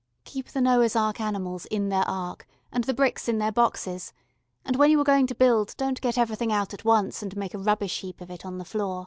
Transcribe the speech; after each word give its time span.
Keep 0.23 0.47
the 0.47 0.61
Noah's 0.61 0.95
Ark 0.95 1.19
animals 1.21 1.67
in 1.67 1.89
their 1.89 2.01
Ark, 2.07 2.47
and 2.71 2.85
the 2.85 2.93
bricks 2.95 3.29
in 3.29 3.37
their 3.37 3.51
boxes, 3.51 4.13
and 4.65 4.75
when 4.75 4.89
you 4.89 4.99
are 4.99 5.03
going 5.03 5.27
to 5.27 5.35
build 5.35 5.75
don't 5.77 6.01
get 6.01 6.17
everything 6.17 6.51
out 6.51 6.73
at 6.73 6.83
once 6.83 7.21
and 7.21 7.37
make 7.37 7.53
a 7.53 7.59
rubbish 7.59 7.99
heap 7.99 8.19
of 8.19 8.31
it 8.31 8.43
on 8.43 8.57
the 8.57 8.65
floor. 8.65 8.99